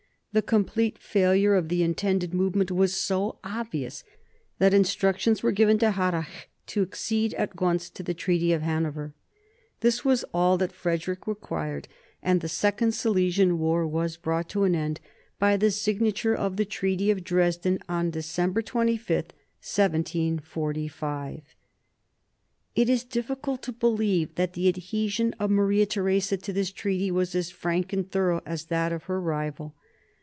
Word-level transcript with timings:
The 0.33 0.41
complete 0.41 0.97
failure 0.97 1.55
of 1.55 1.67
the 1.67 1.83
intended 1.83 2.33
movement 2.33 2.71
was 2.71 2.95
so 2.95 3.39
obvious 3.43 4.05
that 4.59 4.73
instructions 4.73 5.43
were 5.43 5.51
given 5.51 5.77
to 5.79 5.91
Harrach 5.91 6.47
to 6.67 6.81
accede 6.83 7.33
at 7.33 7.59
once 7.59 7.89
to 7.89 8.01
the 8.01 8.13
Treaty 8.13 8.53
of 8.53 8.61
Hanover. 8.61 9.13
This 9.81 10.05
was 10.05 10.23
all 10.33 10.57
that 10.59 10.71
Frederick 10.71 11.27
required, 11.27 11.89
and 12.23 12.39
the 12.39 12.47
second 12.47 12.93
Silesian 12.93 13.59
war 13.59 13.85
was 13.85 14.15
brought 14.15 14.47
to 14.51 14.63
an 14.63 14.73
end 14.73 15.01
by 15.37 15.57
the 15.57 15.69
signature 15.69 16.33
of 16.33 16.55
the 16.55 16.63
Tr 16.63 16.85
eaty 16.85 17.11
of 17.11 17.25
Dresden 17.25 17.77
on 17.89 18.09
December 18.09 18.61
25, 18.61 19.13
1745. 19.59 21.41
It 22.75 22.87
is 22.87 23.03
difficult 23.03 23.61
to 23.63 23.73
believe 23.73 24.35
that 24.35 24.53
the 24.53 24.69
adhesion 24.69 25.33
of 25.41 25.51
Maria 25.51 25.85
Theresa 25.85 26.37
to 26.37 26.53
this 26.53 26.71
treaty 26.71 27.11
was 27.11 27.35
as 27.35 27.49
frank 27.51 27.91
and 27.91 28.09
thorough 28.09 28.41
as 28.45 28.67
that 28.67 28.93
of 28.93 29.03
her 29.03 29.19
rival. 29.19 29.75